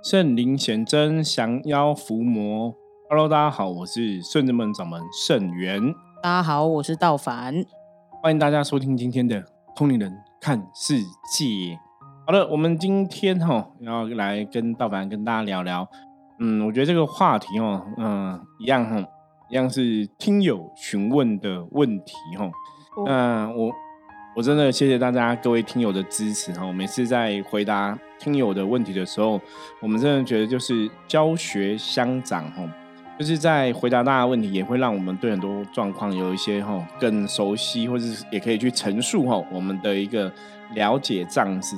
[0.00, 2.72] 圣灵显真，降妖伏魔。
[3.10, 5.92] Hello，大家好，我是顺治门掌门圣元。
[6.22, 7.52] 大家好，我是道凡。
[8.22, 9.42] 欢迎大家收听今天的
[9.74, 11.00] 《通灵人看世
[11.36, 11.44] 界》。
[12.24, 15.88] 好了，我们今天哈要来跟道凡跟大家聊聊。
[16.38, 19.04] 嗯，我觉得这个话题哦，嗯，一样哈，
[19.50, 22.48] 一样是听友询问的问题哈。
[23.04, 23.72] 那我。
[24.38, 26.72] 我真的谢谢大家各位听友的支持哈！
[26.72, 29.40] 每次在回答听友的问题的时候，
[29.80, 32.62] 我们真的觉得就是教学相长哈，
[33.18, 40.32] 就是在回答大家问题，也会让我们对很多状况有一些哈更熟悉，或者是也可以去陈述哈我们的一个
[40.72, 41.76] 了解这样子。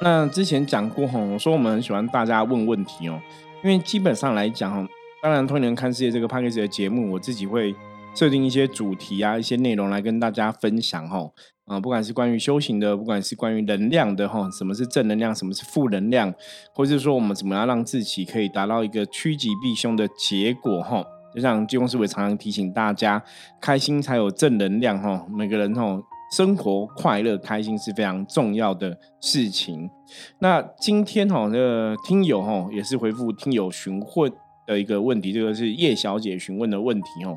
[0.00, 3.20] 那之前讲过哈，我说我们很喜欢大家问问题哦，
[3.64, 4.88] 因为基本上来讲哈，
[5.20, 7.74] 当然《通人看世界》这个 p a c k a g e 的节目，我自己会。
[8.14, 11.30] 设定一些主题啊，一些内容来跟大家分享哈，
[11.66, 16.32] 啊，不管是关于修行的，不管是关于能量的哈，什么是正能量，什么是负能量，
[16.72, 21.04] 或者是说我们怎么样让自己可以达到一个趋吉避凶的结果哈。
[21.34, 23.20] 就像金公师伟常常提醒大家，
[23.60, 26.00] 开心才有正能量哈，每个人哈
[26.32, 29.90] 生活快乐开心是非常重要的事情。
[30.38, 34.32] 那今天哈，这个听友哈也是回复听友询问
[34.64, 37.36] 的一个问题，这个是叶小姐询问的问题哦。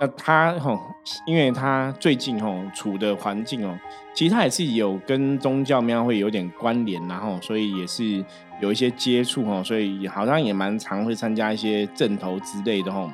[0.00, 0.80] 那他吼，
[1.26, 3.76] 因为他最近吼处的环境哦，
[4.14, 8.24] 其实他也是有跟宗教庙会有点关联，然后所以也是
[8.60, 13.10] 有一些接触哈，所以好像也蛮常会参加一些正头之类的吼，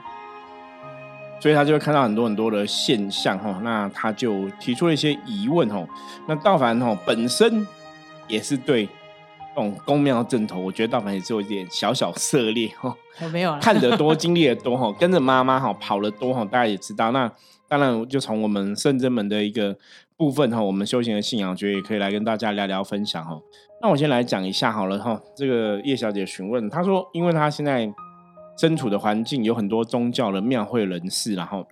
[1.40, 5.88] 所以他就会看到很多很多的现象哈，那他就提出了一些疑问吼，
[6.28, 7.66] 那道凡哈本身
[8.28, 8.88] 也是对。
[9.54, 12.92] 这种宫庙正头，我觉得道凡也是有一点小小涉猎哈，
[13.32, 17.12] 没有看得多，经历的多哈，跟着妈妈哈跑得多哈，大家也知道。
[17.12, 17.30] 那
[17.68, 19.76] 当然，就从我们圣真门的一个
[20.16, 23.40] 部分哈，我们修行的信仰，觉得也可以来跟大家聊聊分享哈。
[23.80, 25.20] 那我先来讲一下好了哈。
[25.36, 27.88] 这个叶小姐询问，她说，因为她现在
[28.58, 31.64] 身处的环境有很多宗教的庙会人士，然后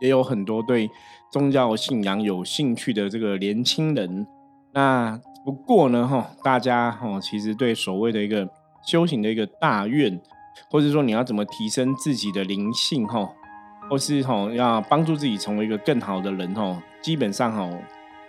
[0.00, 0.90] 也有很多对
[1.32, 4.26] 宗教信仰有兴趣的这个年轻人，
[4.72, 5.20] 那。
[5.44, 8.46] 不过呢，哈，大家哈，其实对所谓的一个
[8.84, 10.20] 修行的一个大愿，
[10.68, 13.26] 或者说你要怎么提升自己的灵性，哈，
[13.88, 17.66] 或是哈要帮助自己成为一个更好的人，哈，基本上哈，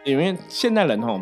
[0.06, 1.22] 因为现代人哈，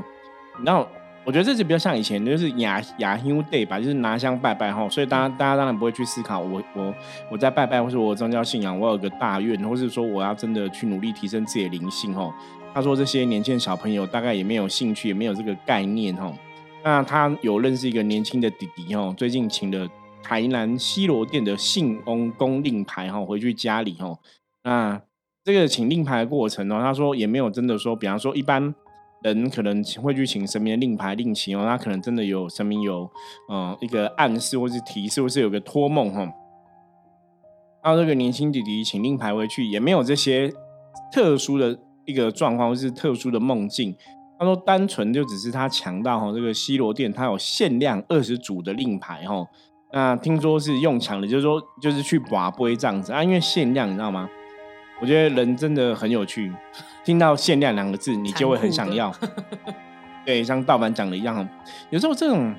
[0.63, 0.87] 然后
[1.27, 6.95] 我觉得这是比较像以前，就是雅雅修 day 吧，就是拿香拜拜哈，所以大家大家当然不会去思考，我我
[7.29, 12.33] 我在拜拜，或是我宗教信仰，我有个大愿，或是说我要真的去努力提升自己的灵性，哈。
[12.73, 16.31] 他说：“这些年轻的小朋友大概也没有兴趣，也没有这个概念哈。
[16.81, 19.85] 那他有认识一个年轻的弟弟哈，最近请了
[20.23, 24.17] 台南西罗店的信翁公令牌哈回去家里哈。
[24.63, 25.01] 那
[25.43, 28.73] 这个请令牌的过程呢，他说也没有真的说，比方说一般
[29.23, 33.09] 人可能会去请神明的令牌令旗哦，那可能真的有神明有
[33.51, 36.21] 嗯一个暗示或是提示，或是有个托梦哈。
[37.83, 40.51] 然后这个年轻弟弟请令牌回去，也没有这些
[41.11, 43.93] 特殊的。”一个状况或是特殊的梦境，
[44.39, 49.45] 他说单纯就只是他抢到哈这个西罗店，他有限量二十组的令牌哈，
[49.91, 54.29] 那听说是用抢的，就是说就是去把杯这样子啊，因为限量你知道吗？
[54.99, 56.51] 我觉得人真的很有趣，
[57.03, 59.13] 听到限量两个字，你就会很想要。
[60.25, 61.47] 对，像盗版讲的一样，
[61.89, 62.53] 有时候这种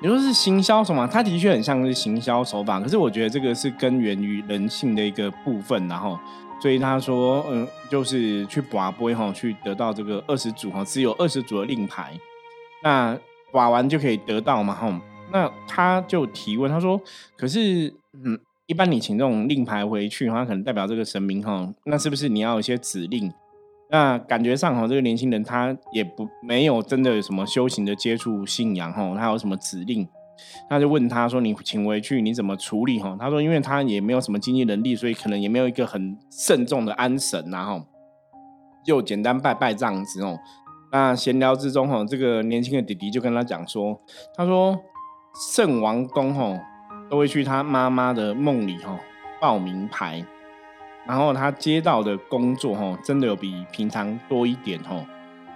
[0.00, 6.18] 你说是行销手法，它的确很像是行销手法，可是我觉得这个是根源于人性的一个部分，然后。
[6.60, 12.12] 所以他说，嗯，就是去把杯哈，去得到这个二十组哈，只有二十组的令牌，
[12.84, 13.18] 那
[13.50, 15.00] 刮完就可以得到嘛哈。
[15.32, 17.00] 那他就提问，他说，
[17.36, 18.38] 可是，嗯，
[18.72, 23.30] 一般你请这种令牌回去，他可能代表这个神明哈，那是不是你要有一些指令？
[23.90, 30.08] 那感觉上哈，这个年轻人他也不没有真的有什么修行的接触信仰哈，他有什么指令？
[30.70, 37.82] 他就问他说：“你请回去你怎么处理？”哈，他说：“因为他也没有什么经济能力，所以可能也没有一个很慎重的安神然后
[38.82, 40.38] 就简单拜拜这样子哦。
[40.90, 44.00] 那闲聊之中哈，这个年轻的弟弟就跟他讲说
[44.34, 44.80] ：“他说
[45.52, 46.58] 圣王公哈
[47.12, 48.98] 都会去他妈妈的梦里哈
[49.38, 50.24] 报名牌，
[51.04, 54.96] 然后他接到的工作哈真的有比平常多一点哈。”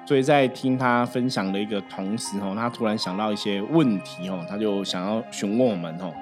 [0.05, 6.13] 所以在听他分享的一个同时，哦，他突然想到一些问题，哦，他就想要询问我们，哦，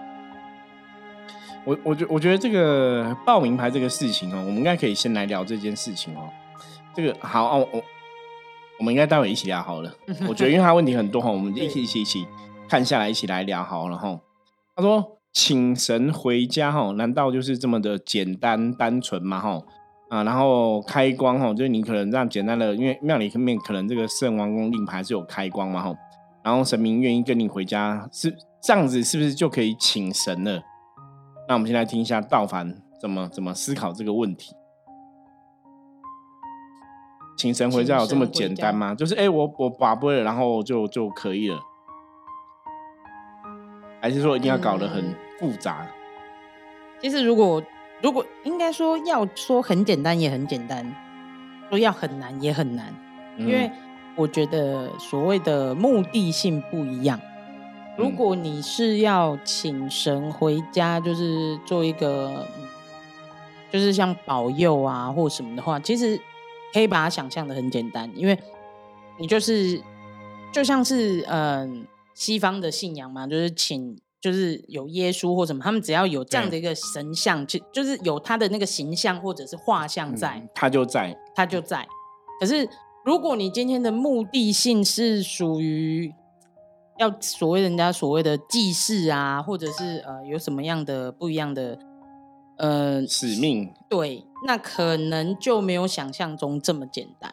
[1.64, 6.30] 我我觉我觉得这个报名牌这个事情，哦，我们应该可以先来聊这件事情，哦，
[6.94, 7.82] 这个好哦，我
[8.78, 9.92] 我们应该待会一起聊好了。
[10.30, 12.24] 我觉得因为他问题很多，哈，我们一起一起一起
[12.68, 14.20] 看下来，一起来聊好了，哈。
[14.76, 19.40] 他说请神回家，哈，难道就是这么的简单单纯吗？
[19.40, 19.60] 哈？
[20.08, 25.92] 啊，然后开光哈，就是你可能这样简单的，因为庙里面可能这个圣王宫令牌是有开光嘛哈，
[26.44, 28.32] 然后神明愿意跟你回家，是
[28.62, 30.62] 这样子，是不是就可以请神了？
[31.48, 34.54] 那我们先来听一下道凡怎么怎么思考这个问题。
[37.36, 38.94] 请神回家有这么简单吗？
[38.94, 41.58] 就是哎，我我把不了，然后就就可以了，
[44.00, 45.86] 还是说一定要搞得很复杂？
[47.00, 47.62] 其实如果
[48.02, 50.86] 如果应该说要说很简单也很简单，
[51.68, 52.94] 说要很难也很难，
[53.38, 53.70] 因为
[54.16, 57.20] 我觉得所谓的目的性不一样。
[57.96, 62.46] 如果你是要请神回家，就是做一个，
[63.70, 66.20] 就是像保佑啊或什么的话，其实。
[66.72, 68.36] 可以把它想象的很简单，因为
[69.16, 69.80] 你就是
[70.50, 81.86] 就像是嗯西方的信仰嘛，就是请就是有耶稣或什么，他们只要有这样的一个神像，就就是有他的那个形象或者是画像在，他就在，他就在。
[82.40, 82.66] 可是
[83.04, 86.10] 如果你今天的目的性是属于
[86.98, 91.78] 要所谓人家所谓的祭祀啊，或者是呃有什么样的不一样的。
[92.56, 97.30] 呃，使命对，那可能就没有想象中这么简单。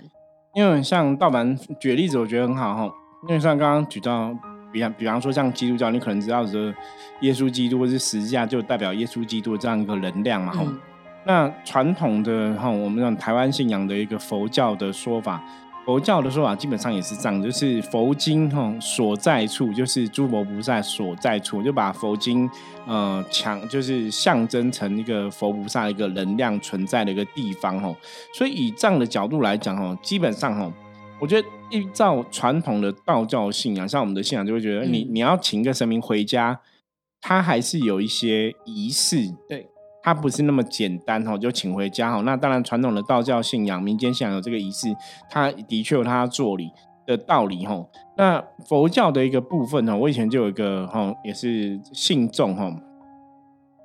[0.55, 2.91] 因为像道凡举例子，我觉得很好哈。
[3.29, 4.35] 因为像刚刚举到，
[4.71, 6.73] 比方比方说像基督教，你可能知道说
[7.21, 10.65] 耶稣基督或是十字架就代表耶稣基督这样一个能量嘛哈。
[11.25, 15.43] 那传统的哈，我们讲台湾信仰的一个佛教的说法。
[15.83, 22.47] 佛教的说法基本上也是这样，就是佛经哈所在处，就是诸佛菩萨所在处，就把佛经
[22.85, 27.91] 呃强，就是象征成一个佛菩萨一个能量存在的一个地方哈。
[28.31, 30.71] 所以以这样的角度来讲哈，基本上哈，
[31.21, 36.59] 我觉得依照传统的道教信仰，像我们的信仰就会觉得，你你要请个神明回家，
[37.21, 39.33] 他还是有一些仪式。
[39.47, 39.67] 对。
[40.03, 42.21] 他不是那么简单哈，就请回家哈。
[42.21, 44.87] 那当然，传统的道教信仰、民间信仰有这个仪式，
[45.29, 46.71] 它的确有它做理
[47.05, 47.85] 的道理哈。
[48.17, 52.75] 那佛教的一个部分哈，我以前就有一个哈，也是信众哈，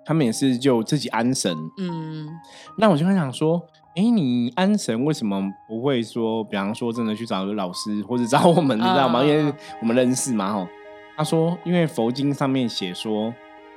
[0.06, 1.54] 他们也是就自己安神。
[1.76, 2.30] 嗯，
[2.78, 3.62] 那我就很想说，
[3.96, 9.24] 哎，你安神为什么不会说，比方说真的去找个老师，或者找我们，你知道吗？
[9.24, 9.50] 因为
[9.80, 10.68] 我们认识嘛吼。
[11.16, 13.32] 他说，因为佛经上面写说，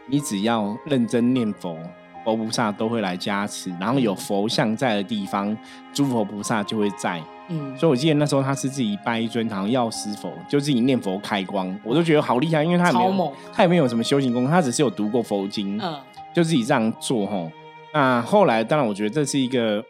[0.08, 1.78] 你只要认真念佛。
[2.26, 5.56] 佛菩萨都会来加持，然后有佛像在的地方，
[5.94, 7.24] 诸佛菩萨就会在。
[7.48, 15.98] 嗯，所以我记得那时候他是自己拜一尊好像药师佛，就自己念佛开光，我都觉得好厉害，因为他也没有他也没有什么修行功，他只是有读过佛经，嗯，
[16.34, 17.50] 就自己这样做吼。
[17.94, 19.84] 那后来当然我觉得这是一个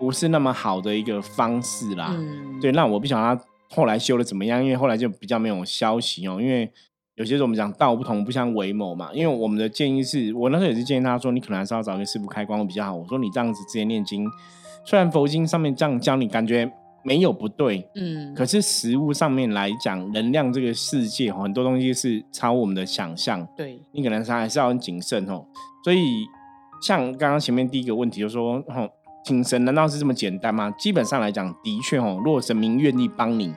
[0.00, 2.72] 不是那么好的一个方式啦，嗯对。
[2.72, 3.44] 那我不晓得他
[3.76, 6.68] 后来修的怎么样，因为后来就比较没有消息哦，因为。
[7.16, 12.94] 有些时候我们讲道不同不相为谋嘛，因为我们的建议是我那时候也是建议他说，你可能还是要找一个师傅开光比较好。
[12.94, 14.26] 我说你这样子直接念经，
[14.86, 16.72] 虽然佛经上面这样教你感觉
[17.04, 25.44] 没有不对，嗯，可是实物上面来讲，能量这个世界很多东西是超我们的想象，对你可能还是要很谨慎哦。
[25.84, 26.24] 所以
[26.80, 28.88] 像刚刚前面第一个问题就说，吼，
[29.24, 30.70] 请神难道是这么简单吗？
[30.78, 33.54] 基本上来讲，的确哦，如果神明愿意帮你，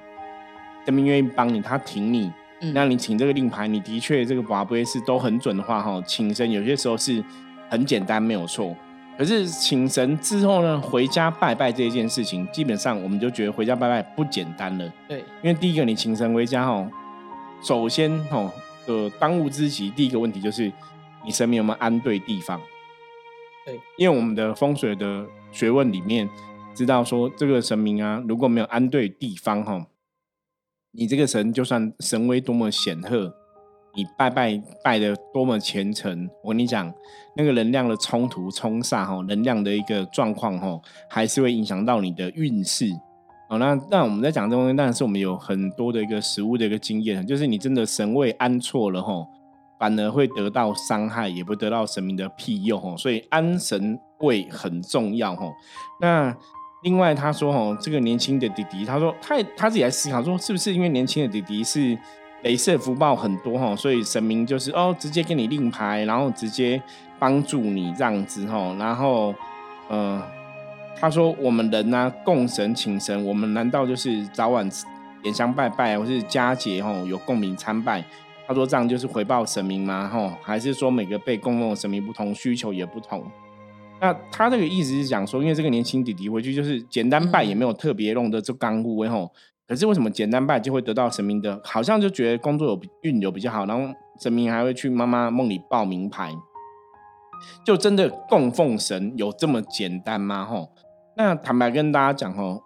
[0.85, 2.31] 神明愿意帮你，他挺你。
[2.73, 7.21] 那你请这个令牌，你的确这个把杯是都很准的话，哈，请神有些时候是
[7.69, 8.73] 很简单，没有错。
[9.17, 14.89] 可是请神之后呢，回家拜拜这一件事情，基本上我们就觉得回家拜拜不简单了。
[15.07, 16.89] 对，因为第一个你请神回家，哈，
[17.61, 18.49] 首先哈
[18.85, 20.71] 呃当务之急，第一个问题就是
[21.25, 22.59] 你神明有没有安对地方。
[23.65, 26.29] 对，因为我们的风水的学问里面
[26.73, 29.87] 知道说，这个神明啊，如果没有安对地方，哈。
[30.95, 33.33] 你这个神就算神威多么显赫，
[33.95, 36.93] 你拜拜拜的多么虔诚，我跟你讲，
[37.35, 40.79] 那个能量的冲突冲煞哈，能量的一个状况哈，
[41.09, 42.85] 还是会影响到你的运势。
[43.49, 49.27] 好，那那我们在讲这东西，当然是我们有很多的一个实物的一个经验，就是你真的神位安错了哈，
[49.79, 55.51] 反而会得到伤害，也不得到神明的庇佑哈，所以安神会很重要哈。
[55.99, 56.35] 那。
[56.85, 61.97] 另外，他说：“哦，这个年轻的弟弟，他说他他自己来思考，说是不是因为年轻的弟弟是
[62.41, 66.83] 雷射福报很多哈，所以神明就是哦，直接给你令牌，然后直接
[67.17, 68.75] 帮助你这样子哈。
[68.77, 69.33] 然后，
[69.87, 70.21] 呃，
[70.99, 74.69] 他说我们人呢供神请神，我们难道就是早晚
[75.21, 78.03] 点香拜拜，或是佳节哈有共鸣参拜？
[78.45, 80.09] 他说这样就是回报神明吗？
[80.11, 83.23] 哈，还是说每个被供奉的神明不同，需求也不同？”
[84.03, 89.31] 那他这个意思是讲说，因为这个年轻弟弟回去就是简单拜，也没有特别弄的就刚固，然后
[89.65, 91.57] 可是为什么简单拜就会得到神明的？
[91.63, 96.35] 好像就觉得工作有运有比较好，然后神明还会去妈妈梦里报名牌，
[97.65, 100.43] 就真的供奉神有这么简单吗？
[100.43, 100.73] 吼，
[101.15, 102.61] 那坦白跟大家讲吼，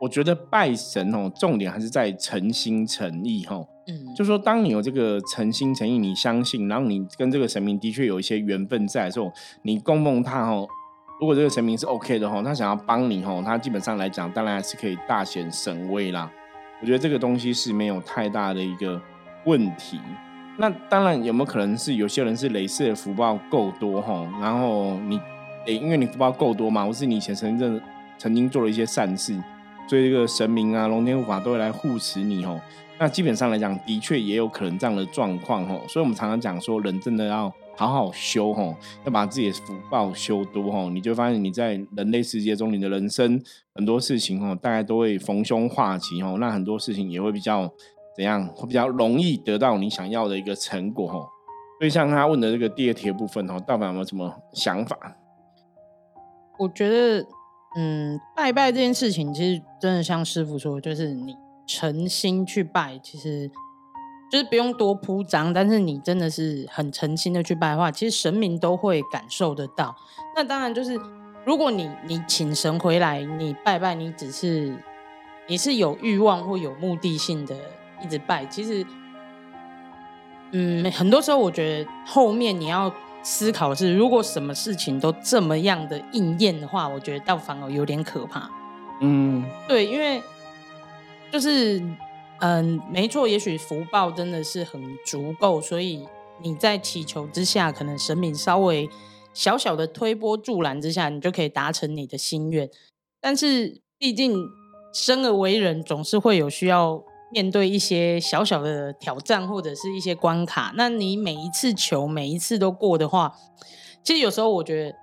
[0.00, 3.68] 我觉得拜神吼，重点还是在诚心诚意吼。
[3.86, 10.66] 嗯，就说当你有这个诚心诚意，你相信，然后你跟这个神明的确有一些缘分在的时候，你供奉他哦。
[11.20, 16.30] 如果这个神明是 OK 的哈，他想要帮你哈，他基本上来讲，当然还是可以大显神威啦。
[16.80, 19.00] 我觉得这个东西是没有太大的一个
[19.44, 20.00] 问题。
[20.56, 25.20] 那当然有没有可能是有些人是累世的福报够多哈，然后你
[25.66, 27.80] 诶，因为你福报够多嘛，或是你以前曾经
[28.18, 29.34] 曾经做了一些善事，
[29.88, 32.60] 所以这个神明啊、龙天护法都会来护持你哦。
[32.98, 35.80] 那基本上来讲，的确也有可能这样的状况哦。
[35.88, 37.52] 所以我们常常讲说，人真的要。
[37.76, 38.72] 好好修吼，
[39.04, 43.42] 要把自己的福报修多吼，你就发现你在人类世界中，你的人生
[43.74, 47.68] 很多事情吼，大概都会逢凶化吉吼，那很多事情也会比较
[48.14, 51.28] 怎样，会比较容易得到你想要的一个成果吼。
[51.80, 54.96] 所以像他问的这个第二题的部分吼，大凡有没有什么想法？
[56.60, 57.26] 我觉得，
[57.76, 61.34] 嗯，拜拜这件事情，其实真的像师傅说，就是你
[61.66, 63.50] 诚心去拜，其实。
[64.30, 69.94] 就是不用多铺张，但是你真的是很诚心的去拜的话，其实神明都会感受得到。
[70.34, 70.98] 那当然就是，
[71.44, 74.76] 如果你你请神回来，你拜拜，你只是
[75.46, 77.54] 你是有欲望或有目的性的
[78.02, 78.84] 一直拜，其实，
[80.50, 82.92] 嗯，很多时候我觉得后面你要
[83.22, 88.50] 思考的是，如果什么事情都这么样的应验的话，我觉得倒反而有点可怕。
[89.00, 90.20] 嗯，对，因为
[91.34, 91.82] 就是。
[92.40, 96.04] 嗯，没错，也许福报真的是很足够，所以
[96.42, 98.90] 你在祈求之下，可能神明稍微
[99.32, 102.68] 小小的推波助澜之下，你就可以达成你的心愿。
[103.20, 104.36] 但是，毕竟
[104.92, 110.74] 生而为人，总是会有需要面对一些小小的挑战或者是一些关卡。
[110.76, 113.32] 那你每一次求，每一次都过的话，
[114.02, 114.96] 其实有时候我觉得，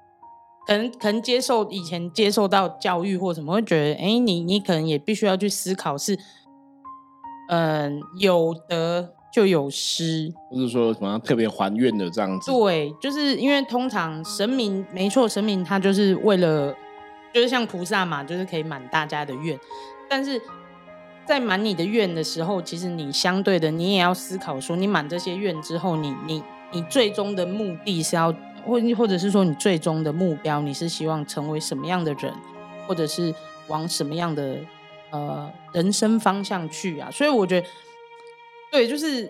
[0.66, 6.18] 可能可能接受以前接受到教育或什么，会觉得，哎，你你可能也必须要去思考是。
[7.54, 12.50] 嗯，有得就有失，不是说什么特别还愿的这样子。
[12.50, 16.74] 对，就是因为通常神明，没错，神明他就是为了，
[17.34, 19.60] 就是像菩萨嘛，就是可以满大家的愿。
[20.10, 20.42] 但是
[21.26, 26.42] 在满你的愿的时候，其实你相对的，你也要思考说，你满这些愿之后，你你
[26.72, 28.34] 你最终的目的是要，
[28.66, 32.34] 或或者是说你最终的目标，你是希望成为什么样的人，
[32.88, 33.34] 或者是
[33.68, 34.58] 往什么样的。
[35.14, 37.68] 呃，人生方向去啊，所以我觉得，
[38.72, 39.30] 对，就是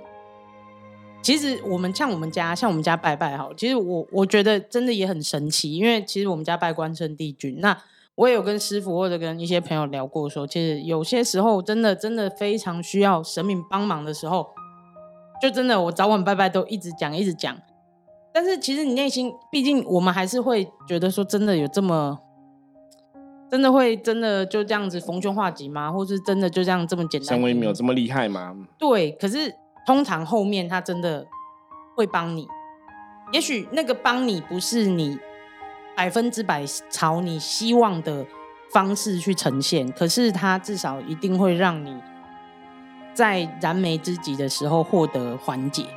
[1.24, 7.76] 其实我们像我们家，像我们家拜拜哈，其实我我觉得真的也很神奇，因为其实我们家拜关圣帝君，那
[8.14, 14.50] 我也有跟师傅或者跟一些朋友聊过，说其实有些时候真的真的非常需要神明帮忙的时候，
[15.42, 17.58] 就真的我早晚拜拜都一直讲一直讲，
[18.34, 22.20] 但是其实你内心，毕竟我们还是会觉得说，真的有这么。
[23.50, 25.92] 真的会真的就这样子逢凶化吉吗？
[25.92, 27.36] 或是真的就这样这么简单？
[27.36, 28.56] 神威没有这么厉害吗？
[28.78, 29.54] 对，可是
[29.86, 31.28] 通常后面他真的
[31.98, 32.48] 会帮你。
[33.34, 35.20] 也许那个帮你不是你
[35.98, 38.26] 百分之百朝你希望的
[38.72, 41.94] 方式去呈现，可是他至少一定会让你
[43.14, 45.88] 在燃眉之急的时候获得缓解。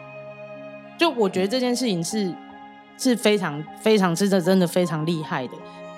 [0.98, 2.32] 就我觉得这件事情是
[2.96, 5.54] 是非常非常真的真的非常厉害的。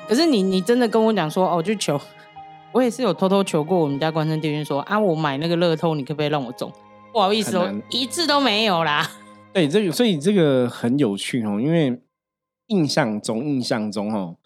[0.08, 2.00] 可是你你真的跟我讲说哦，就求，
[2.72, 6.72] 我也是有偷偷求过我们家关圣帝君说啊，我买那个乐透，你可不可以让我中？
[7.12, 9.06] 不好意思哦，一次都没有啦。
[9.52, 12.00] 对，这个所以这个很有趣哦，因为
[12.68, 14.36] 印象中印象中哦，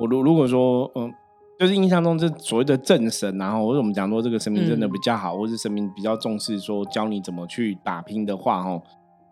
[0.00, 1.12] 我如如果说嗯，
[1.58, 8.82] 就是印象中这所谓的正神，然后或者我们讲说这个神明真的比较好，或是神明比较重视说教你怎么去打拼的话哦。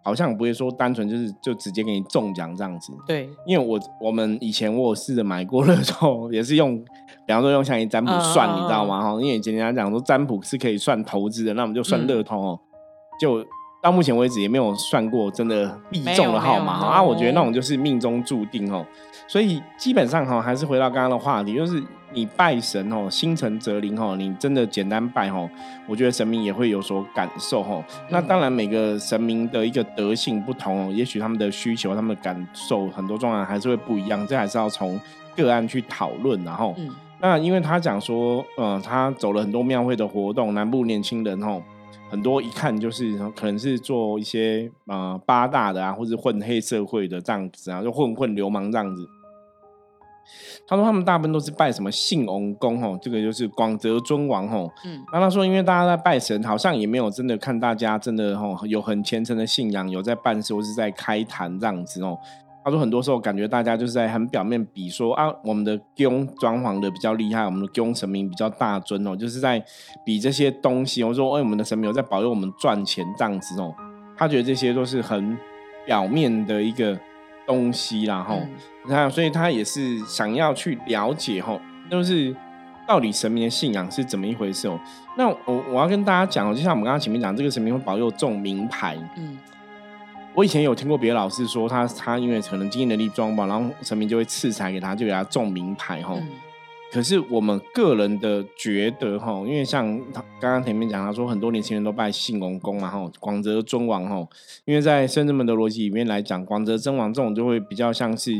[0.02, 6.78] 好像不会说单纯就是就直接给你中奖这样子，对，因为我我们以前我有试着买过 乐透，也是用，
[7.26, 9.00] 比方说用像一占卜算，你知道吗？
[9.00, 12.60] 哈，因为以前人家讲说占卜是可以算投资的，那我们就算乐透哦，
[13.20, 13.44] 就。
[13.80, 17.02] 到目前为止也没有算过真的必中的号码啊！
[17.02, 18.84] 我觉得那种就是命中注定哦，
[19.28, 21.80] 所以基本上哈，还是回到刚刚的话题，就是
[22.12, 25.48] 你拜神哦，心诚则灵哦，你真的简单拜哦，
[25.86, 27.84] 我觉得神明也会有所感受哦。
[28.08, 35.00] 那当然每个神明的一个德性不同哦，也许他们的需求、他们的感受很多状况还是会不一样，这还是要从
[35.36, 36.42] 个案去讨论。
[36.42, 36.74] 然后，
[37.20, 41.62] 那因为他讲说，呃，他走了很多庙会的活动，南部年轻人哦。
[42.10, 49.06] 很多一看就是可能是做一些呃八大的啊，或者混黑社会的这样子啊，就混混流氓这样子。
[50.66, 54.70] 他说他们大部分都是拜什么信翁公吼，这个就是广泽尊王吼。
[54.84, 62.18] 嗯，那他说因为大家在拜神，好像也没有真的看大家真的吼有很虔诚的信仰，有在办事或是在开坛这样子哦。
[62.64, 69.64] 他说很多时候感觉大家就是在很表面比说啊，我们的宫装潢的比较厉害，我们的宫神明比较大尊哦，就是在
[70.04, 71.02] 比这些东西。
[71.02, 73.74] 我说，哎，我们的神明有在保佑我们赚钱这样子哦。
[74.16, 75.38] 他觉得这些都是很
[75.86, 76.98] 表面的一个
[77.46, 78.40] 东西啦，吼。
[78.84, 81.58] 你看，所以他也是想要去了解吼，
[81.90, 82.36] 就是
[82.86, 84.78] 到底神明的信仰是怎么一回事哦。
[85.16, 89.38] 那我我要跟大家讲哦，就像我们刚刚前面讲，这个神明会保佑中名牌，嗯。
[90.38, 96.16] 我以前有听过别的老师说，他他因为可能经济能力装吧，然后神明就会赐财给他，就给他中名牌哈。
[96.92, 104.24] 可是我们个人的觉得哈，因为像他刚刚前面讲，他说很多年轻人都拜信王公嘛哈广泽尊王哈，
[104.64, 108.30] 因为在深圳门的逻辑里面来讲，广泽尊王这种就会比较像是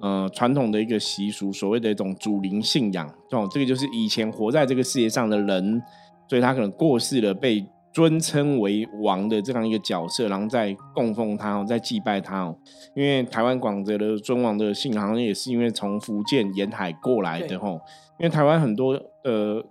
[0.00, 5.80] 呃传统的一个习俗，所谓的一种祖灵信仰，这种这个就是以前活在这个世界上的人，
[6.28, 7.64] 所以他可能过世了被。
[7.94, 12.56] 尊称为王的这样一个角色，然后再供奉他哦，再祭拜他哦。
[12.96, 17.80] 因为台湾广泽的尊王的姓好像也是因为从福建沿海过来的吼。
[18.18, 19.64] 因为台湾很多呃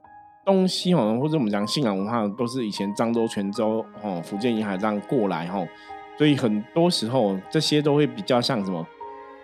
[0.46, 5.68] 东西哦，或者我们讲信仰文化，都是以前漳州、泉州哦，福建沿海这样过来吼，
[6.18, 8.88] 所以很多时候这些都会比较像什么？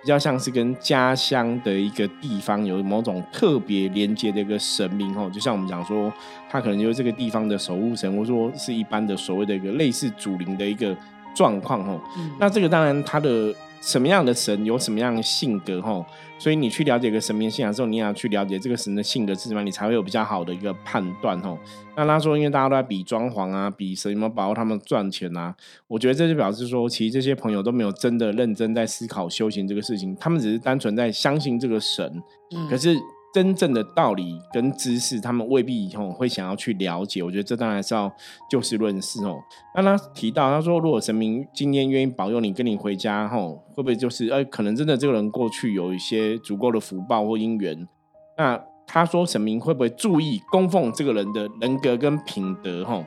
[0.02, 6.12] 比较像是跟家乡的一个地方有某种特别连接的一个神明哦，就像我们讲说，
[6.50, 10.96] 他可能就是这个地方的守护神，或者说是一般的所谓的一个类似主灵的一个
[11.36, 12.00] 状况哦。
[12.40, 13.54] 那这个当然他的。
[13.82, 16.06] 什么样的神有什么样的性格哈，
[16.38, 21.58] 所以你去了解一个神明信仰之后，你也要去了解这个神的性格是什么，你才会有比较好的一个判断哈。
[21.96, 25.56] 那他说，因为大家都在比装潢啊，比什么保护他们赚钱啊，
[25.88, 32.22] 我觉得这就表示说，其实这些朋友都没有真的认真在思考修行这个事情，他们只是单纯在相信这个神，
[32.70, 32.98] 可是。
[33.34, 37.22] 真正的道理跟知识，他们未必以后会想要去了解。
[37.22, 38.12] 我觉得这当然是要
[38.50, 39.38] 就事论事哦。
[39.76, 47.88] 那他提到，他说如果神明今天愿意保佑你，跟你回家，吼，会不会就是，哎，可能真的这个人过去有一些足够的福报或姻缘？
[48.38, 52.84] 那他说神明会不会注意供奉这个人的人格跟品德？
[52.84, 53.06] 吼？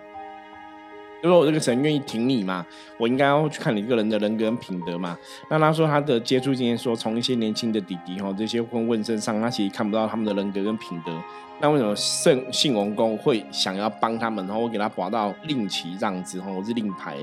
[1.23, 2.67] 如果我这个神愿意挺你嘛，
[2.99, 5.17] 我应该要去看你这个人的人格跟品德嘛。
[5.49, 11.13] 那他说他的接触经验说，从一些年轻的弟弟哈，这些混混身上，他其实看不到他们的人格跟品德。
[11.61, 17.17] 那为什么圣信王公会想要帮他们，然后我给他拔到令旗这样子，哈，我是令牌。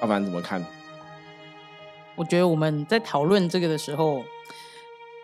[0.00, 0.62] 阿凡怎么看？
[2.16, 4.22] 我觉得我们在讨论这个的时候，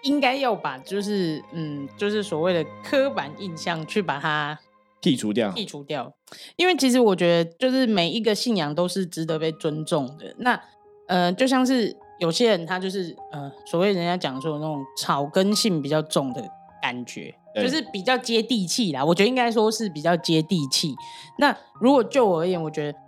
[0.00, 4.58] 应该要把就是嗯，就是所谓的刻板印象去把它。
[5.02, 6.12] 剔除掉，剔除掉，
[6.56, 10.34] 因为其实我觉得，就是每一个信仰都是值得被尊重的。
[10.38, 10.60] 那，
[11.06, 16.42] 呃，就像是有些人他就是呃，所谓人家讲说那种草根性比较重的
[16.82, 19.04] 感觉，就是比较接地气啦。
[19.04, 20.94] 我觉得应该说是比较接地气。
[21.38, 22.98] 那如果就我而言，我觉得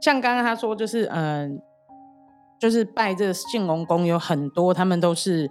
[0.00, 1.60] 像刚刚他说，就是嗯，
[2.58, 5.50] 就是拜这个信龙宫有很多，他们都是。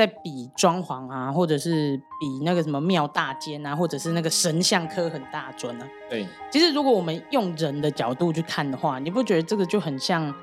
[0.00, 5.86] 在比装潢啊，或者是比那个什么庙大间啊，或者是那个神像刻很大尊啊。
[6.08, 10.34] 对，其实如果我们用人的角度去看的话，你不觉得这个就很像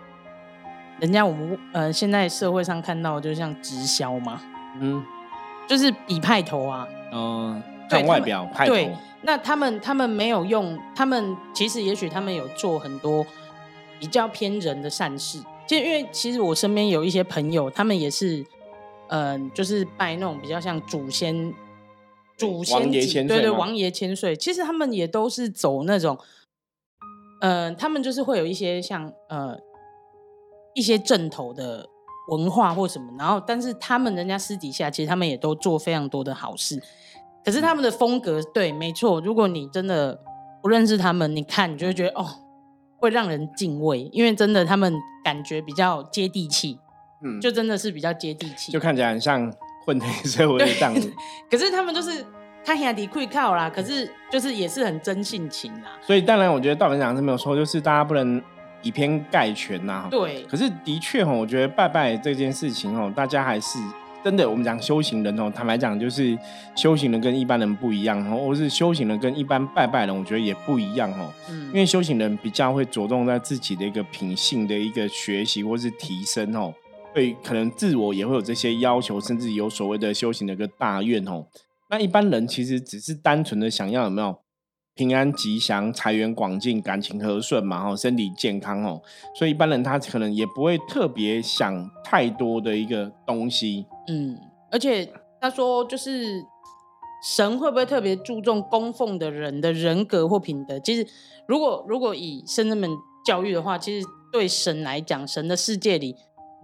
[1.00, 4.40] 人家我们呃现在社会上看到就像直销吗？
[4.80, 5.04] 嗯，
[5.68, 6.88] 就是比派头啊。
[7.12, 8.74] 嗯，看外表派头。
[8.74, 13.26] 对，那他们他们没有用，他们其实也许他们有做很多
[14.00, 15.42] 比较偏人的善事。
[15.66, 18.46] 就因为其实我身边有一些朋友，他们也是。
[19.10, 21.54] 嗯，就是拜那种比较像祖先、
[22.38, 22.92] 祖先
[23.28, 24.36] 对对，王爷千岁。
[24.36, 26.18] 其实他们也都是走那种，
[27.42, 29.58] 嗯，他们就是会有一些像呃
[30.74, 31.88] 一些正头的
[32.30, 36.82] 文化或什么，然后但是他们人家私底下其实他们也都做非常多的好事。
[37.44, 39.22] 可是他们的风格，对，没错。
[39.22, 40.20] 如果你真的
[40.62, 42.28] 不认识他们，你看你就会觉得哦，
[42.98, 44.94] 会让人敬畏，因为真的他们
[45.24, 46.78] 感觉比较接地气。
[47.24, 49.52] 嗯，就真的是比较接地气，就看起来很像
[49.86, 51.12] 混黑社会的样子。
[51.50, 52.26] 可是他们就是
[52.64, 55.92] 看起来的会靠啦，可是就是也是很真性情啦。
[56.02, 58.42] 所以当然，我觉得道人讲是没有错，就是大家不能
[58.84, 60.08] 以偏概全呐。
[60.12, 60.44] 对。
[60.44, 63.80] 可是的确哈，我觉得拜拜这件事情哦，大家还是
[64.24, 64.48] 真的。
[64.48, 66.38] 我们讲修行人哦，坦白讲，就是
[66.76, 71.34] 修行人跟一般人不一样哦，或是修行人跟一般拜拜人，我觉得也不一样哦。
[71.50, 71.68] 嗯。
[71.68, 76.74] 因为修行人比较会着重在自己的一个品性的一个学习或是提升哦。
[77.18, 81.48] 对，可能自我也会有这些要求，甚至有所谓的修行的一个大愿哦。
[81.90, 84.38] 那一般人其实只是单纯的想要有没有
[84.94, 89.02] 平安吉祥、财源广进、感情和顺嘛，哈，身体健康哦。
[89.34, 93.88] 所以一般人他可能也不会特别想太多的一个东西。
[94.08, 94.38] 嗯，
[94.72, 96.46] 而且他说，就是
[97.28, 100.80] 神会不会特别注重供奉的人的人格或品德？
[100.82, 101.08] 其实，
[101.48, 102.88] 如果如果以圣人们
[103.26, 106.16] 教育的话，其实对神来讲，神的世界里。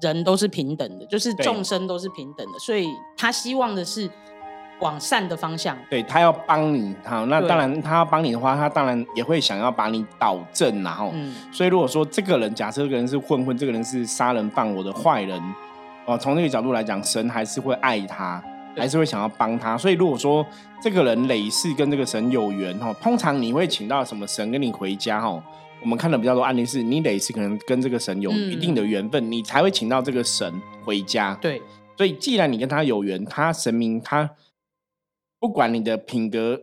[0.02, 4.10] 人都是平等的，就是众生都是平等的，所以他希望的是
[4.80, 5.78] 往善的方向。
[5.90, 15.42] 对他要帮你，好，那对当然他要帮你的话，他当然也会想要把你导正，然后，嗯，所以如果说这个人，假设这个人是混混，这个人是杀人犯，我的坏人，
[16.06, 18.44] 哦，从那个角度来讲，神还是会爱他，
[18.76, 19.78] 对还是会想要帮他。
[19.78, 20.46] 所以如果说
[20.82, 25.42] 这个人累世跟这个神有缘，哦，通常你会请到什么神跟你回家，哈。
[25.84, 31.36] 我们看的比较多案例是，你累世可能跟这个神有嗯一定的缘分，你才会请到这个神回家。
[31.36, 31.62] 对，
[31.98, 34.30] 所以，既然你跟他有缘，他神明他
[35.40, 36.58] 不管你的品格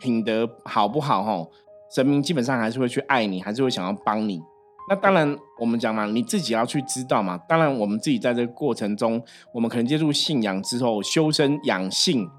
[0.00, 1.50] 品德好不好，吼，
[1.92, 4.40] 神明基本上还是会去爱你，还是会想要帮你。
[4.88, 7.36] 那当然，我们讲嘛，你自己要去知道嘛。
[7.48, 9.20] 当然，我们自己在这个过程中，
[9.52, 12.30] 我们可能接触信仰之后，修身养性，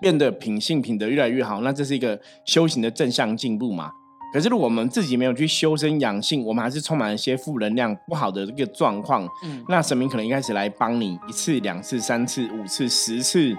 [0.00, 3.90] 变得品性品德越来越好，那这是一个修行的正向进步嘛。
[4.32, 13.56] 可是，如果我们自己没有去修身养性，我们还是充满了一些负能量、不好的这个状况，嗯，那神明可能一开始来帮你一次、两次、三次、五次、十次，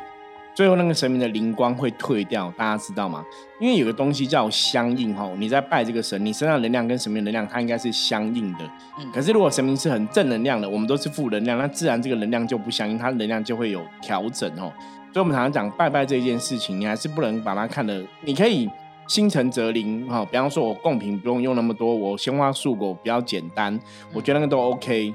[0.55, 3.21] 最后那个神明的灵光会退掉，大家知道吗？
[3.59, 8.59] 因为有个东西叫相应哈，你在拜这个神，你身上能量跟神明能量它应该是相应的。
[8.97, 14.71] 嗯可是如果神明是很正能量的，我们都是负能量，那自然这个能量就不相应，它能量就会有调整哦。
[15.13, 18.69] 所以我们常常讲拜拜这件事情，你还是不能把它看的，你可以。
[19.11, 23.77] 心诚则灵哈，比方说我贡品不用用那么多，我鲜花素果比较简单，
[24.13, 25.13] 我觉得那个都 OK。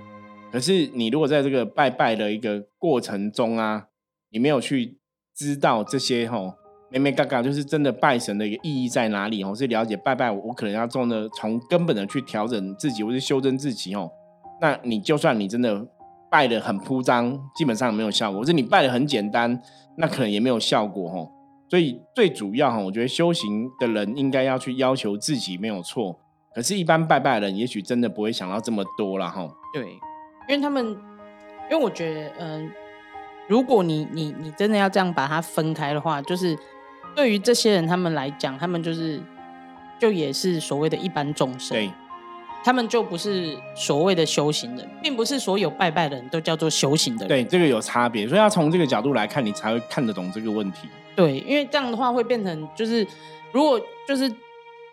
[0.52, 3.86] 可是你如果在这个拜拜的一个过程中啊，
[4.30, 4.98] 你没有去
[5.34, 6.52] 知道这些吼，
[6.90, 14.10] 美美嘎嘎，就是真的拜神的一个意义在哪里哦，是了解拜拜，我可能要从的从根本的去调整自己，或是修正自己哦。
[14.60, 15.86] 那你就算你真的
[16.30, 19.58] 拜的很铺张，基本上没有效果；，或者你拜的很简单，
[19.96, 21.32] 那可能也没有效果哦。
[21.68, 26.18] 所以最主要哈，我觉得修行的人应该要去要求自己没有错。
[26.54, 29.46] 可是，一般拜拜的人也许真的不会想到这么多了哈。
[29.74, 29.82] 对，
[30.48, 30.86] 因为他们，
[31.70, 32.70] 因为我觉得，嗯、
[33.46, 36.56] 如果你你你真的要这样把它分开的话，就是
[37.14, 39.20] 对于这些人他们来讲，他们就是
[39.98, 41.90] 就也是所谓的一般众生，对，
[42.64, 47.28] 他们就不是所谓的修行人，并不是所有拜拜的人都叫做修行的人。
[47.28, 50.88] 对，这个有差别，所以要从这个角度来看，你才会看得懂这个问题。
[51.16, 53.04] 对，因为这样的话会变成就是，
[53.52, 54.30] 如果就是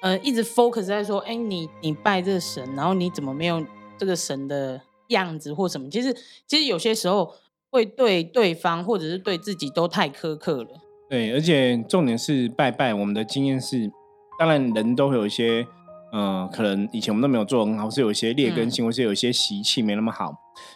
[0.01, 3.63] 呃一直 focus 在说，哎，你你拜这个神，然后你怎么没有
[3.97, 5.89] 这个神的样子或什么？
[5.89, 6.13] 其实
[6.47, 7.35] 其实有些时候
[7.69, 10.69] 会对对方或者是对自己都太苛刻了。
[11.09, 13.91] 对，而且重点是拜拜，我们的经验是，
[14.39, 15.67] 当然人都会有一些，
[16.13, 20.31] 呃，可能以前我们都没有做得很好，是有一些劣根性，或是有一些习气没那么好。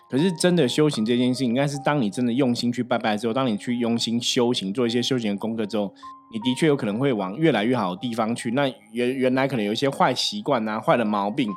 [0.10, 5.94] 可是真的修行这件事情，应该是当你真的用心去拜拜之后，当你去用心修行，做一些修行的功课之后，
[6.34, 8.50] 你的确有可能会往越来越好的地方去。
[8.50, 11.52] 那原原来可能有一些坏习惯啊、坏的毛病，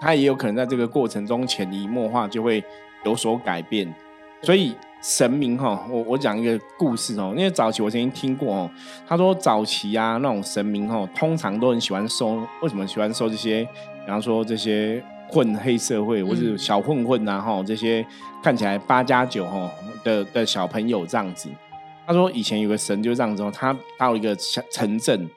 [0.00, 2.62] 它也有可能在这个过程中潜移默化就会
[3.04, 3.92] 有所改变。
[4.42, 8.70] 所以神明哈，我我讲一个故事哦，因为早期我曾经听过哦，
[9.06, 13.64] 他说早期啊那种神明哦，通常都很喜欢收，为什么喜欢收这些？
[14.04, 18.04] 比方说这些混黑社会或者小混混啊哈，这些
[18.42, 19.70] 看起来八加九哈
[20.04, 21.48] 的的小朋友这样子。
[22.06, 25.28] 他说以前有个神就这样子哦，他到一个城镇，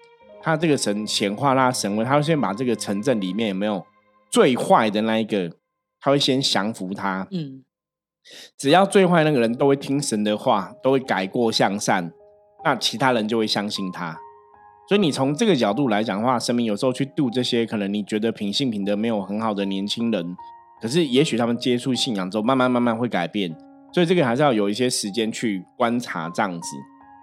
[0.41, 3.85] 他这个神显化啦神威，他会先把这个城镇里面有没有
[4.31, 5.51] 最坏的那一个，
[5.99, 7.27] 他会先降服他。
[7.29, 7.63] 嗯，
[8.57, 12.11] 只要最坏那个人都会听神的话，都会改过向善，
[12.63, 14.17] 那其他人就会相信他。
[14.87, 20.35] 所以你从这个角度来讲的话，神明有时候去度这些可能你觉得品性品德没有很好的年轻人，
[20.81, 23.55] 可是也许他们接触信仰之后，慢慢慢慢会改变。
[23.93, 26.67] 所以这个还是要有一些时间去观察这样子。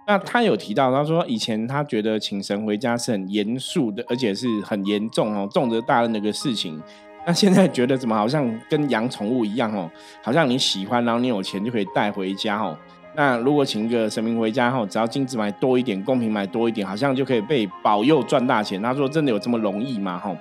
[0.05, 6.81] 那他有提到，他说以前他觉得请神回家是很严肃的，而且是很严重哦，重责大任的一个事情。
[7.25, 9.89] 那现在觉得怎么好像跟养宠物一样哦，
[10.21, 12.77] 好像你喜欢，然后你有钱就可以带回家哦。
[13.15, 18.81] 那如果请一个神明回家后，只要金子买多一点，贡品买多一点，好像就可以被保佑赚大钱。
[18.81, 20.17] 他说真的有这么容易吗？
[20.17, 20.35] 哈，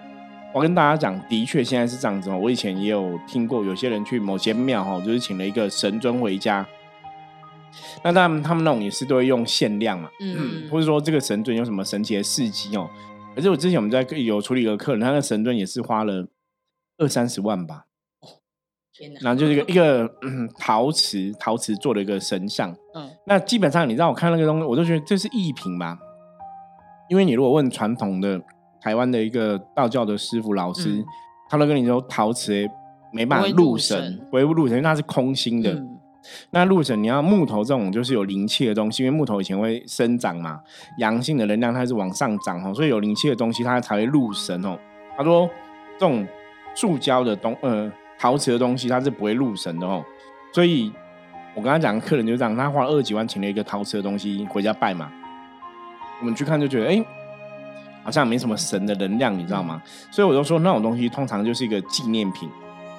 [0.55, 2.39] 我跟大家讲，的确现在是这样子哦。
[2.39, 6.67] 我以前也有听过有些人去某些庙哈，就是请了一个神尊回家。
[8.03, 12.89] 那当然他们那种也是都会用限量嘛，嗯或者说这个神尊有什么神奇的事迹哦。
[13.35, 16.27] 可是我之前我们在有处理一个客人，他的神尊也是花了
[17.03, 17.85] 二三十万吧，
[18.95, 22.71] 天哪，然后就是一个一个嗯陶瓷陶瓷做的一个神像。
[22.95, 25.99] 嗯那基本上你知道我看那个东西，我都觉得这是艺品吧，
[27.09, 28.41] 因为你如果问传统的
[28.81, 31.05] 台湾的一个道教的师傅老师，嗯
[31.51, 32.53] 他都跟你说陶瓷
[33.13, 35.73] 没办法不会入入神神，不会入神，因为它是空心的。
[35.73, 35.99] 嗯
[36.51, 40.61] 那入神，你要木头这种就是有灵气的东西，因为木头以前会生长嘛，
[40.99, 44.79] 阳性的能量它是往上涨哦，所以有灵气的东西它才会入神哦。
[45.17, 45.51] 他说
[45.99, 46.25] 这种
[46.75, 50.05] 塑胶的东呃陶瓷的东西，它是不会入神的哦。
[50.53, 50.93] 所以
[51.55, 55.11] 我跟他讲，客人就这样，他花了二十几万请了一个陶瓷的东西回家拜嘛。
[56.21, 57.05] 我们去看就觉得，哎，
[58.05, 59.83] 好像没什么神的能量，你知道吗？
[60.11, 62.49] 所以我就说，那种东西通常就是一个纪念品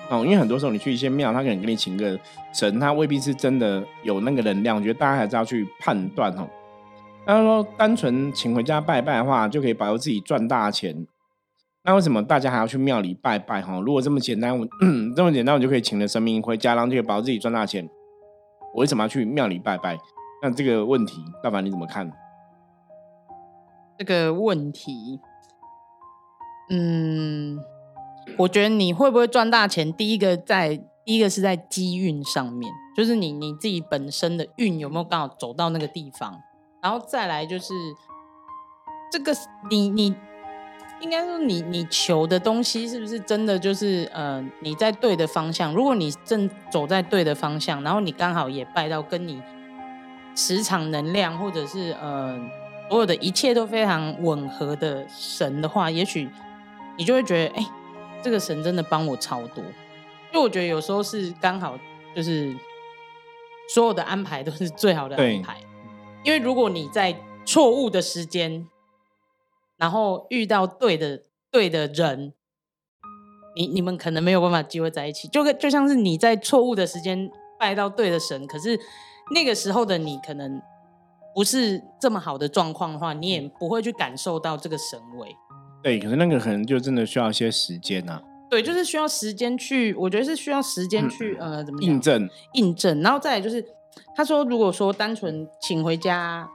[0.10, 0.24] 哦。
[0.26, 2.20] 因为很多时候你去一些庙，他可能给你请个
[2.52, 4.76] 神，他未必是真的有那个能量。
[4.76, 6.48] 我觉得大家还是要去判断哦。
[7.26, 11.08] 他说，单纯请回家拜拜的话，就可以保佑自己赚大钱。
[11.86, 13.62] 那为什么大家还要去庙里拜拜？
[13.62, 14.66] 哈，如果这么简单，我
[15.16, 17.90] 这么简单，我就可以请了神明回家，然后就可以保自己赚大钱。
[18.74, 20.00] 我为什么要去庙里拜拜？
[20.42, 22.10] 那这个问题，大凡你怎么看？
[23.98, 25.20] 这个问题，
[26.70, 27.60] 嗯，
[28.38, 29.92] 我觉得你会不会赚大钱？
[29.94, 36.42] 第一个在，第一个是在机运上面，就是你你自己本身的运有没有刚好走到那个地方。
[36.82, 37.74] 然后再来就是
[39.12, 39.34] 这个，
[39.70, 40.16] 你你
[41.04, 45.74] 应该说你你求的东西是不是真的就是呃你在对的方向？
[45.74, 49.42] 如果你正走在对的方向，然后你刚好也拜到跟你
[50.34, 52.40] 磁场能量或者是呃
[52.90, 56.30] 所有的一切都非常吻合的神的话，也许
[56.98, 57.68] 你就会觉得哎，
[58.22, 59.62] 这个神真的帮我超多。
[60.32, 61.78] 因为我觉得有时候是刚好
[62.16, 62.56] 就是
[63.74, 65.58] 所有的安排都是最好的安排。
[66.24, 67.14] 因为如果你在
[67.46, 68.66] 错误的时间，
[69.84, 72.32] 然后遇到对的对的人，
[73.54, 75.28] 你你们可能没有办法机会在一起。
[75.28, 78.80] 就跟就像是你在错误的时间拜到对的神，可是
[79.36, 80.62] 那个时候的你可能
[81.36, 85.36] 不是这么好的状况的话，你也不会去感受到这个神位。
[85.84, 88.22] 对，可是那个可能就真的需要一些时间呐。
[88.50, 93.62] 对，就是需要时间去，我觉得是需要时间去呃，怎么印证印证，然后再来就是。
[94.16, 96.50] 他说：“如果说单纯请回家，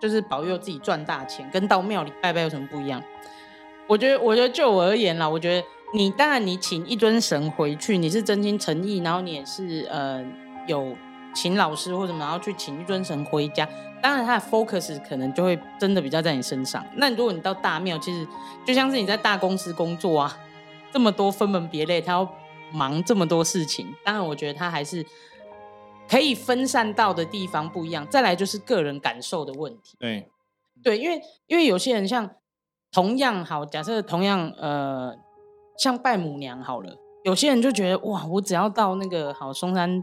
[0.00, 3.02] 就是保佑自己赚大钱，跟到庙里拜拜有什么不一样？
[3.86, 10.24] 我觉得，我觉得就我而言啦，我觉得你当然你请一尊神回去，你是真心诚意，然后你也是呃
[10.66, 10.94] 有
[11.34, 13.68] 请老师或什么，然后去请一尊神回家，
[14.02, 16.84] 当然他的 focus 可能就会真的比较在你身上。
[16.96, 18.26] 那如果你到大庙，其实
[18.66, 20.38] 就像是你在大公司工作啊，
[20.92, 22.28] 这么多分门别类，他要
[22.70, 25.04] 忙这么多事情，当然我觉得他还是。”
[26.08, 29.96] 可以分散到的地方不一样，再来就是个人感受的问题。
[29.98, 30.30] 对，
[30.82, 32.30] 对，因为因为有些人像
[32.90, 35.14] 同样好，假设同样呃，
[35.76, 40.00] 像拜母娘好了，有些人就觉得哇，我只要到那个好嵩山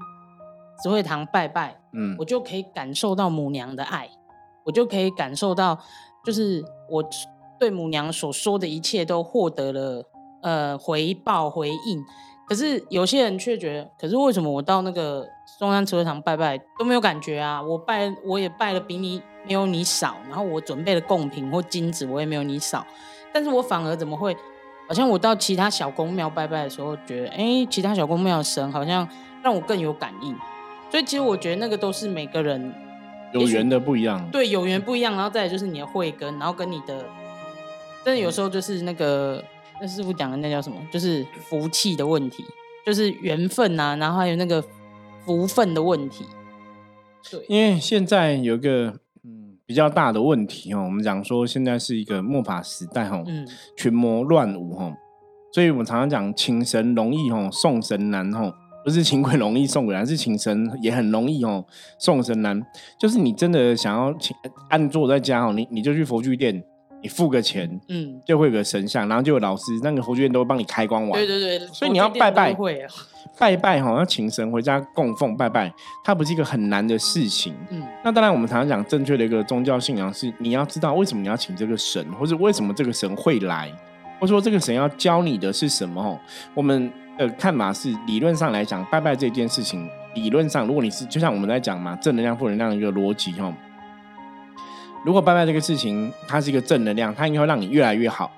[0.84, 4.10] 慈惠堂拜拜，嗯，我就可以感受到母娘的爱，
[4.66, 5.80] 我就可以感受到，
[6.24, 7.04] 就是我
[7.60, 10.04] 对母娘所说的一切都获得了
[10.44, 12.04] 呃回报回应。
[12.48, 15.28] 可是有些人却觉得，可是为什么我到那个
[15.58, 17.62] 中山慈惠堂拜拜都没有感觉啊？
[17.62, 22.86] 我拜我也拜的比你没有你少，然后我准备的贡品或金子我也没有你少，
[23.34, 24.36] 但是我反而怎么会？
[24.88, 29.08] 好像我到其他小公庙拜拜的时候，觉得哎，其他小公庙的神好像
[29.42, 30.36] 让我更有感应。
[30.92, 32.74] 所以其实我觉得那个都是每个人
[33.34, 35.16] 有缘的不一样，对，有缘不一样。
[35.16, 37.06] 然后再来就是你的慧根，然后跟你的，
[38.04, 39.44] 真的有时候就是那个。
[39.82, 40.78] 那师傅讲的那叫什么？
[40.90, 42.46] 就是福气的问题，
[42.86, 44.64] 就是缘分呐，然后还有那个
[45.26, 46.26] 福分的问题。
[47.30, 54.94] 对，因为现在有一个嗯比较大的问题哦，我们讲说现在是一个末法时代哈，嗯，群魔乱舞哈，
[55.52, 61.66] 所以我们常常讲请神容易哦，送神难哦，不是请鬼容易送鬼难，是请神也很容易哦，
[61.98, 62.62] 送神难。
[63.00, 64.36] 就是你真的想要请
[64.70, 66.64] 安坐在家哦，你你就去佛具店。
[67.06, 71.12] 你付个钱，嗯，就会有个神像，然后就有老师，那个佛学院都会帮你开光完。
[71.12, 72.52] 对对对，所以你要拜拜，
[73.38, 75.72] 拜拜哈，要请神回家供奉拜拜，
[76.04, 77.54] 它不是一个很难的事情。
[77.70, 83.72] 嗯，那当然我们常常讲正确的一个宗教信仰是，你要知道为什么你要请这个神，或者为什么这个神会来，
[84.20, 86.20] 或者说这个神要教你的是什么？
[86.56, 93.54] 我们的看法是，理论上来讲，拜拜这件事情，理论上如果你是就像我们在讲嘛，正能量、负能量的一个逻辑哈。
[95.06, 98.32] 如果拜拜这个事情，它是一个正能量，它应该会让你越来越好。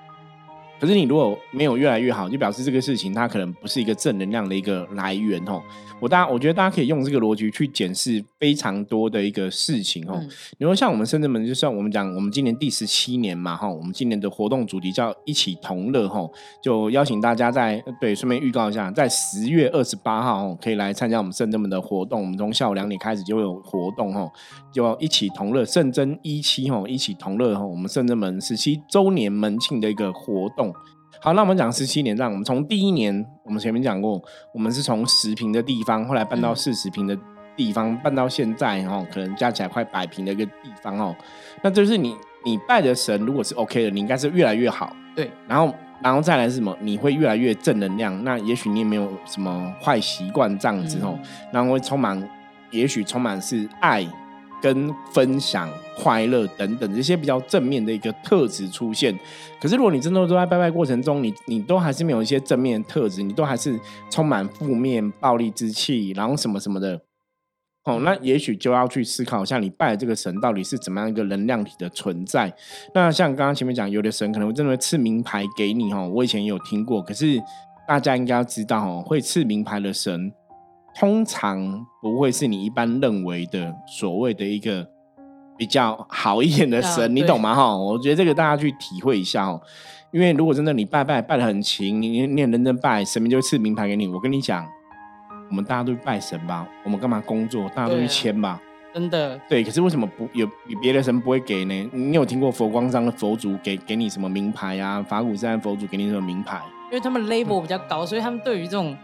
[0.80, 5.60] 可是你如果没有越来越好，就表示这个事情它可能不是一个正能量的一个来源哦。
[6.00, 10.22] 我大家我觉得大家可以用这个逻辑去检视非常多的一个事情哦。
[10.56, 16.20] 你说像我们深圳门，就像我们讲，我们今年第十七年嘛哈，我们今年的活动主题叫一起同乐哈，
[16.62, 22.20] 就邀请大家在对顺便预告一下，在十月二十八号可以来参加我们深圳门的活动。
[22.20, 24.30] 我们从下午两点开始就会有活动哈，
[24.72, 30.67] 就一起同乐圣真一期哈，一起同乐哈，我们深圳门十七周年门庆的一个活动。
[31.20, 34.22] 好，那我们讲十七年，这样我们从第一年，我们前面讲过，
[34.54, 37.18] 我们是从十平的地方，后来搬到四十平的
[37.56, 41.14] 地方，搬到现在哦，可能加起来快百平的一个地方哦。
[41.62, 44.94] 那就是你你拜的神如果是 OK 的，你应该是越来越好。
[45.16, 46.76] 对，然后然后再来是什么？
[46.80, 48.22] 你会越来越正能量。
[48.22, 51.18] 那也许你也没有什么坏习惯这样子哦，
[51.52, 52.22] 然后会充满，
[52.70, 54.06] 也许充满是爱。
[54.60, 59.16] 跟分享、快乐等等这些比较正面的一个特质出现。
[59.60, 63.78] 可是，如果你真的都在拜拜过程中，你你都还是没有一些正面特质，你都还是
[64.10, 67.00] 充满负面、暴力之气，然后什么什么的，
[67.84, 72.52] 哦，那也许就要去思考一下，你拜的这个神到底是怎么样一个能量体的存在。
[72.94, 77.02] 那像刚刚前面讲，有的神可能会真的会赐名牌给你哦，我以前也有听过。
[77.02, 77.42] 可是
[77.86, 80.32] 大家应该要知道哦，会赐名牌的神。
[80.98, 84.84] 通常不会是你一般认为的所谓的一个
[85.56, 87.54] 比较好一点的神，你懂吗？
[87.54, 89.60] 哈，我觉得这个大家去体会一下哦。
[90.10, 94.08] 因为如果真的你拜拜拜的很勤，你你很认真拜，神明就会赐名牌给你。
[94.08, 94.66] 我跟你讲，
[95.48, 97.68] 我们大家都去拜神吧，我们干嘛工作？
[97.68, 98.60] 大家都去签吧。
[98.92, 99.40] 真的。
[99.48, 100.48] 对，可是为什么不有
[100.82, 101.90] 别的神不会给呢？
[101.92, 105.00] 你有听过佛光山的佛祖给给你什么名牌啊？
[105.00, 106.60] 法鼓山佛祖给你什么名牌？
[106.90, 108.96] 因为他们 label 比较高，所以他们对于这种。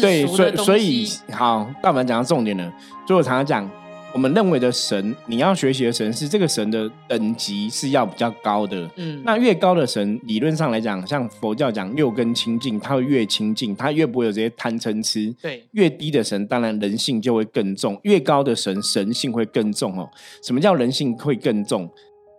[0.00, 2.72] 对，所以所以好，但我们讲到重点了。
[3.06, 3.68] 所以我常常讲，
[4.12, 8.88] 我们认为的神，你要学习的神是这个神的等级是要比较高的。
[8.96, 15.34] 嗯，那越高的神，理论上来讲，像佛教讲六根清净，它会越清净，它越不会有这些贪嗔痴。
[15.42, 20.08] 对，越低的神，当然人性就会更重；越高的神，神性会更重哦。
[20.42, 21.90] 什么叫人性会更重？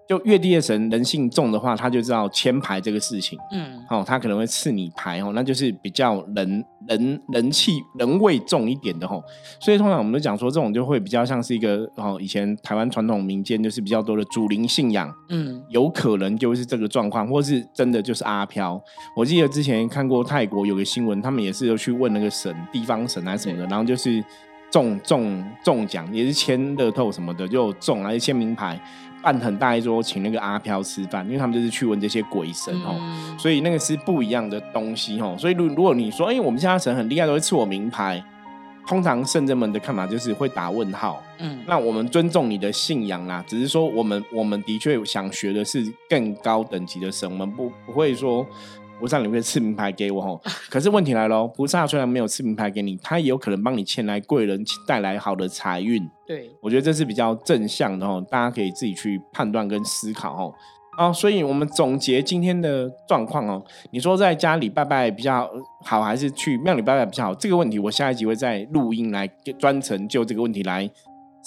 [0.07, 9.21] 就越低的神人性重的话，他就知道签牌这个事情，嗯，哦，他可能会赐你牌哦，那就是比较人人人气人味重一点的吼。
[9.59, 18.81] 所以通常我们都讲说，这种就会比较像是一个哦，以前台湾传统民间就是比较多的主灵信仰，嗯，有可能就是这个状况，或是真的就是阿飘。
[19.13, 24.23] 我记得之前看过泰国有个新闻，他们也是有去问那个神地方神还是什么的，然后就是
[24.71, 28.79] 中中中奖，也是签乐透什么的就中，而且签名牌。
[29.21, 32.95] 办很大一桌，请那个阿飘吃饭，因为他们就是去问这些鬼神哦，
[33.37, 35.35] 所以那个是不一样的东西哦。
[35.37, 38.23] 所以如如果你说，哎，我们家神很厉害，都会赐我名牌，
[38.87, 41.21] 通常圣人们的看法就是会打问号。
[41.39, 48.45] 嗯，那我们尊重你的信仰啦，只是说我们我们的确想学的是更高等级的神，我们不不会说。
[48.99, 50.41] 菩萨，你会赐名牌给我哦？
[50.69, 56.01] 可是问题来了，菩萨虽然没有赐名牌给你，他也有可能帮你牵来贵人，带来好的财运。
[56.25, 60.53] 对，我觉得这是比较正向的哦，大家可以自己去判断跟思考哦。
[60.97, 63.63] 啊，所以我们总结今天的状况哦。
[63.91, 65.47] 你说在家里拜拜比较
[65.85, 67.35] 好，还是去庙里拜拜比较好？
[67.35, 69.27] 这个问题我下一集会再录音来
[69.59, 70.89] 专程就这个问题来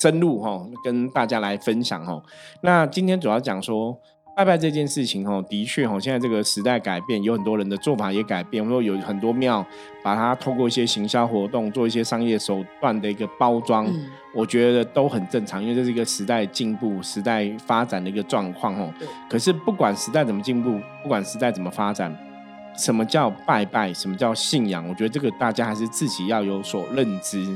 [0.01, 2.23] 深入哈，跟大家来分享哈。
[2.63, 3.99] 那今天主要讲说。
[4.41, 8.65] 拜拜这件事情哦，的确哦，现在这个时代改变，有很多人的做法也改变。
[8.65, 9.63] 我说有很多庙
[10.03, 13.87] 把它透过一些行销活动，做一些商业手段的一个包装，
[14.35, 18.91] 我觉得都很正常，因为这是一个时代进步、时代发展的一个状况哦。
[19.29, 22.17] 可是不管时代怎么进步，不管时代怎么发展，
[22.75, 27.47] 什么叫拜拜，什么叫信仰，我觉得这个大家还是自己要有所认知。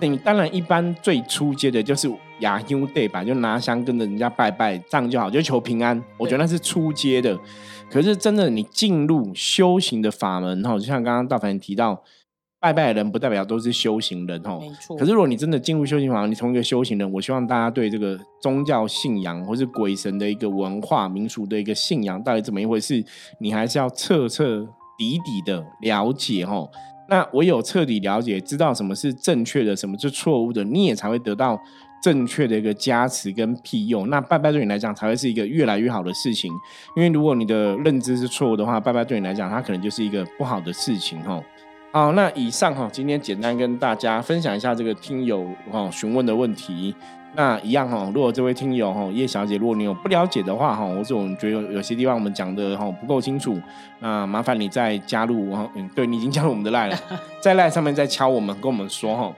[0.00, 3.24] 你当然一般最初阶的就是雅优对吧？
[3.24, 6.02] 就拿香跟着人家拜拜，这样就好，就求平安。
[6.18, 7.38] 我觉得那是初阶的。
[7.90, 12.02] 可是真的，你进入修行的法门哈，就像刚刚大凡提到，
[12.60, 14.58] 拜拜的人不代表都是修行人哈。
[14.60, 14.96] 没错。
[14.96, 23.02] 可是如果你真的进入修行法门，你从一个修行人，我希望大家对这个宗教信仰或是鬼神的一个文化民俗的一个信仰到底怎么一回事，
[23.40, 24.66] 你还是要彻彻
[24.98, 26.68] 底底的了解哈。
[27.08, 31.60] 那唯有彻底了解，知道什么是正确的，什么是错误的，你也才会得到
[32.02, 34.06] 正确的一个加持跟庇佑。
[34.06, 36.52] 那拜拜对你来讲才会是一个越来越好的事情。
[36.96, 41.42] 因为如果你的认知是错误的话，拜拜对你来讲，它可能就是一个不好的事情哈。
[41.92, 46.94] 好，那以上哈，今天简单跟大家分享一下这个听友哈询问的问题。
[47.36, 53.60] 那一样哈，如果这位听友哈叶小姐，如果你有不了解的话哈，或者我们觉得有些地方我们讲的哈不够清楚，
[54.00, 56.98] 那麻烦你再加入哈，嗯，对你已经加入我们的赖了，
[57.38, 59.32] 在赖上面再敲我们，跟我们说哈。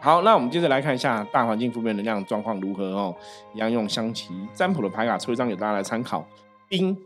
[0.00, 3.14] 好，那我们接着来看一下大环境负面能量状况如何哦。
[3.54, 6.24] 一样用象棋占卜的牌卡抽一张给大家来参考。
[6.68, 6.96] 冰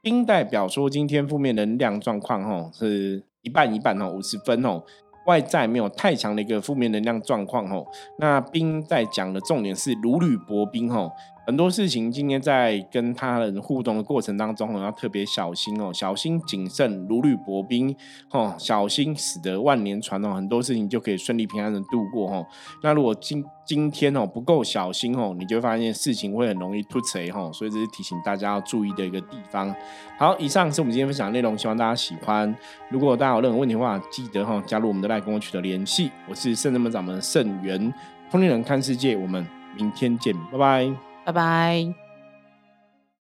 [0.00, 4.82] 冰代表说今天负面能量状况哈是一半一半哦，五十分哦。
[5.30, 7.86] 外在没有太强的一个负面能量状况吼，
[8.18, 11.12] 那冰在讲的重点是如履薄冰吼。
[11.50, 17.92] 很多事情今天在跟他人互动的过程当中，要特别小心哦，小心谨慎，如履薄冰
[18.30, 22.46] 哦，小心使得万年船哦，很多事情就可以顺利平安的度过哦。
[22.84, 29.74] 那如果今今天哦不够小心哦，你就会发现事情会很容易突锤哈，所以这是提醒大家要注意的一个地方。
[30.16, 32.54] 好，以上是我们今天分享的内容，希望大家喜欢。
[32.90, 36.12] 如果大家有任何问题的话，记得哈加入我们的赖跟我取得联系。
[36.28, 37.92] 我是圣人门掌门圣元，
[38.30, 39.44] 通灵人看世界，我们
[39.76, 41.09] 明天见，拜拜。
[41.30, 42.09] 拜拜。